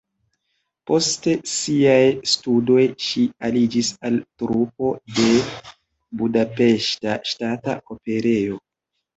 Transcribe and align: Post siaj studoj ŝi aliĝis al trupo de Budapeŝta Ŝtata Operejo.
Post 0.91 1.27
siaj 1.55 2.05
studoj 2.31 2.85
ŝi 3.09 3.25
aliĝis 3.49 3.91
al 4.09 4.17
trupo 4.43 4.89
de 5.21 5.29
Budapeŝta 6.23 7.21
Ŝtata 7.35 7.79
Operejo. 7.99 8.61